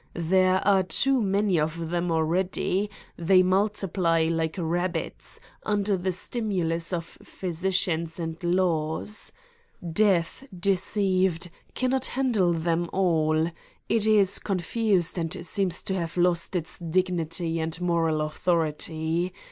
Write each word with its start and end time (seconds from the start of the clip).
There 0.15 0.67
are 0.67 0.81
too 0.81 1.21
many 1.21 1.59
of 1.59 1.89
them, 1.91 2.09
already. 2.11 2.89
They 3.17 3.43
multiply 3.43 4.23
like 4.31 4.55
rabbits, 4.57 5.39
under 5.61 5.95
the 5.95 6.11
stimulus 6.11 6.91
of 6.91 7.19
physicians 7.23 8.17
and 8.19 8.43
laws. 8.43 9.31
Death, 9.93 10.43
deceived, 10.59 11.51
cannot 11.75 12.05
handle 12.05 12.51
them 12.53 12.89
all. 12.91 13.51
It 13.89 14.07
is 14.07 14.39
confused 14.39 15.19
and 15.19 15.45
seems 15.45 15.83
to 15.83 15.93
have 15.93 16.17
lost 16.17 16.55
its 16.55 16.79
dignity 16.79 17.59
and 17.59 17.79
moral 17.79 18.21
authority. 18.21 19.31